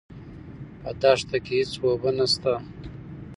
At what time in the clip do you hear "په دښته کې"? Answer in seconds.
0.81-1.53